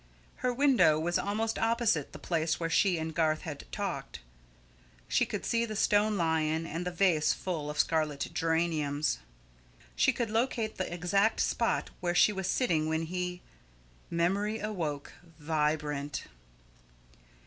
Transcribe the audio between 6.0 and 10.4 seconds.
lion and the vase full of scarlet geraniums. She could